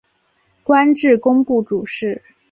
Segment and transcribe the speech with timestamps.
[0.63, 2.23] 官至工部主事。